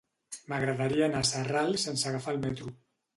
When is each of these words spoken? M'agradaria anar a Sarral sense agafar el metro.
M'agradaria 0.53 1.03
anar 1.07 1.21
a 1.25 1.27
Sarral 1.31 1.77
sense 1.83 2.09
agafar 2.13 2.33
el 2.37 2.41
metro. 2.47 2.73